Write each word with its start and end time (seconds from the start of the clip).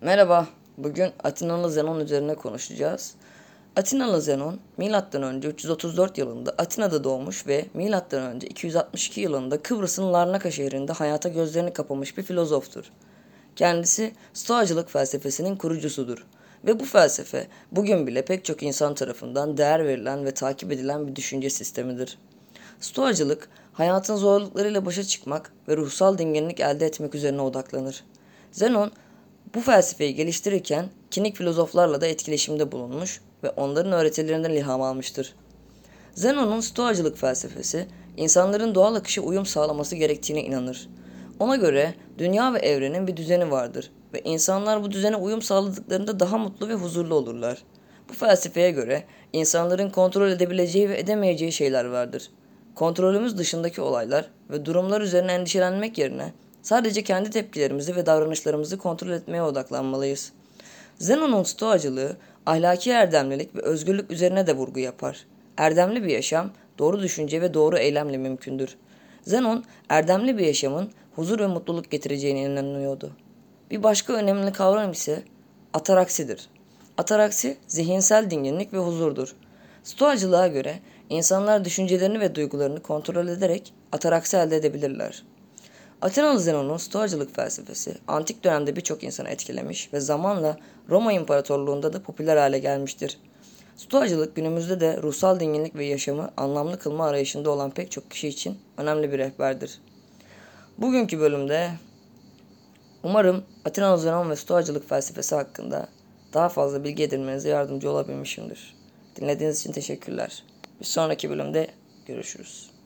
Merhaba, 0.00 0.46
bugün 0.76 1.10
Atinalı 1.24 1.70
Zenon 1.70 2.00
üzerine 2.00 2.34
konuşacağız. 2.34 3.14
Atinalı 3.76 4.22
Zenon, 4.22 4.60
M.Ö. 4.76 5.48
334 5.48 6.18
yılında 6.18 6.50
Atina'da 6.58 7.04
doğmuş 7.04 7.46
ve 7.46 7.66
M.Ö. 7.74 8.38
262 8.46 9.20
yılında 9.20 9.62
Kıbrıs'ın 9.62 10.12
Larnaka 10.12 10.50
şehrinde 10.50 10.92
hayata 10.92 11.28
gözlerini 11.28 11.72
kapamış 11.72 12.18
bir 12.18 12.22
filozoftur. 12.22 12.84
Kendisi 13.56 14.12
Stoacılık 14.32 14.90
felsefesinin 14.90 15.56
kurucusudur 15.56 16.26
ve 16.64 16.80
bu 16.80 16.84
felsefe 16.84 17.46
bugün 17.72 18.06
bile 18.06 18.24
pek 18.24 18.44
çok 18.44 18.62
insan 18.62 18.94
tarafından 18.94 19.56
değer 19.56 19.84
verilen 19.84 20.24
ve 20.24 20.34
takip 20.34 20.72
edilen 20.72 21.06
bir 21.06 21.16
düşünce 21.16 21.50
sistemidir. 21.50 22.18
Stoacılık, 22.80 23.48
hayatın 23.72 24.16
zorluklarıyla 24.16 24.86
başa 24.86 25.04
çıkmak 25.04 25.52
ve 25.68 25.76
ruhsal 25.76 26.18
dinginlik 26.18 26.60
elde 26.60 26.86
etmek 26.86 27.14
üzerine 27.14 27.42
odaklanır. 27.42 28.04
Zenon, 28.52 28.92
bu 29.54 29.60
felsefeyi 29.60 30.14
geliştirirken 30.14 30.86
kinik 31.10 31.36
filozoflarla 31.36 32.00
da 32.00 32.06
etkileşimde 32.06 32.72
bulunmuş 32.72 33.20
ve 33.42 33.50
onların 33.50 33.92
öğretilerinden 33.92 34.50
ilham 34.50 34.82
almıştır. 34.82 35.34
Zenon'un 36.14 36.60
Stoacılık 36.60 37.18
felsefesi, 37.18 37.86
insanların 38.16 38.74
doğal 38.74 38.94
akışa 38.94 39.22
uyum 39.22 39.46
sağlaması 39.46 39.96
gerektiğine 39.96 40.42
inanır. 40.42 40.88
Ona 41.38 41.56
göre 41.56 41.94
dünya 42.18 42.54
ve 42.54 42.58
evrenin 42.58 43.06
bir 43.06 43.16
düzeni 43.16 43.50
vardır 43.50 43.90
ve 44.14 44.20
insanlar 44.20 44.82
bu 44.82 44.90
düzene 44.90 45.16
uyum 45.16 45.42
sağladıklarında 45.42 46.20
daha 46.20 46.38
mutlu 46.38 46.68
ve 46.68 46.74
huzurlu 46.74 47.14
olurlar. 47.14 47.62
Bu 48.08 48.12
felsefeye 48.12 48.70
göre 48.70 49.04
insanların 49.32 49.90
kontrol 49.90 50.28
edebileceği 50.30 50.88
ve 50.88 50.98
edemeyeceği 50.98 51.52
şeyler 51.52 51.84
vardır. 51.84 52.30
Kontrolümüz 52.74 53.38
dışındaki 53.38 53.80
olaylar 53.80 54.30
ve 54.50 54.64
durumlar 54.64 55.00
üzerine 55.00 55.32
endişelenmek 55.32 55.98
yerine 55.98 56.32
sadece 56.62 57.04
kendi 57.04 57.30
tepkilerimizi 57.30 57.96
ve 57.96 58.06
davranışlarımızı 58.06 58.78
kontrol 58.78 59.10
etmeye 59.10 59.42
odaklanmalıyız. 59.42 60.32
Zenon'un 60.98 61.42
stoacılığı 61.42 62.16
ahlaki 62.46 62.90
erdemlilik 62.90 63.56
ve 63.56 63.60
özgürlük 63.60 64.10
üzerine 64.10 64.46
de 64.46 64.56
vurgu 64.56 64.80
yapar. 64.80 65.26
Erdemli 65.56 66.02
bir 66.02 66.08
yaşam 66.08 66.50
doğru 66.78 67.02
düşünce 67.02 67.40
ve 67.40 67.54
doğru 67.54 67.78
eylemle 67.78 68.16
mümkündür. 68.16 68.76
Zenon 69.22 69.64
erdemli 69.88 70.38
bir 70.38 70.46
yaşamın 70.46 70.90
huzur 71.16 71.38
ve 71.38 71.46
mutluluk 71.46 71.90
getireceğine 71.90 72.42
inanıyordu. 72.42 73.12
Bir 73.70 73.82
başka 73.82 74.12
önemli 74.12 74.52
kavram 74.52 74.92
ise 74.92 75.22
ataraksidir. 75.74 76.48
Ataraksi 76.98 77.56
zihinsel 77.66 78.30
dinginlik 78.30 78.72
ve 78.72 78.78
huzurdur. 78.78 79.34
Stoacılığa 79.84 80.48
göre 80.48 80.78
insanlar 81.10 81.64
düşüncelerini 81.64 82.20
ve 82.20 82.34
duygularını 82.34 82.82
kontrol 82.82 83.28
ederek 83.28 83.72
ataraksi 83.92 84.36
elde 84.36 84.56
edebilirler. 84.56 85.22
Atenalı 86.02 86.40
Zenon'un 86.40 86.76
Stoacılık 86.76 87.36
felsefesi 87.36 87.94
antik 88.08 88.44
dönemde 88.44 88.76
birçok 88.76 89.04
insanı 89.04 89.28
etkilemiş 89.28 89.92
ve 89.92 90.00
zamanla 90.00 90.58
Roma 90.88 91.12
İmparatorluğu'nda 91.12 91.92
da 91.92 92.02
popüler 92.02 92.36
hale 92.36 92.58
gelmiştir. 92.58 93.18
Stoacılık 93.76 94.36
günümüzde 94.36 94.80
de 94.80 95.02
ruhsal 95.02 95.40
dinginlik 95.40 95.74
ve 95.74 95.84
yaşamı 95.84 96.30
anlamlı 96.36 96.78
kılma 96.78 97.06
arayışında 97.06 97.50
olan 97.50 97.70
pek 97.70 97.90
çok 97.90 98.10
kişi 98.10 98.28
için 98.28 98.58
önemli 98.76 99.12
bir 99.12 99.18
rehberdir. 99.18 99.80
Bugünkü 100.78 101.20
bölümde 101.20 101.70
umarım 103.02 103.44
Atenalı 103.64 103.98
Zenon 103.98 104.30
ve 104.30 104.36
Stoacılık 104.36 104.88
felsefesi 104.88 105.34
hakkında 105.34 105.88
daha 106.34 106.48
fazla 106.48 106.84
bilgi 106.84 107.02
edinmenize 107.02 107.48
yardımcı 107.48 107.90
olabilmişimdir. 107.90 108.76
Dinlediğiniz 109.16 109.60
için 109.60 109.72
teşekkürler. 109.72 110.44
Bir 110.80 110.86
sonraki 110.86 111.30
bölümde 111.30 111.66
görüşürüz. 112.06 112.77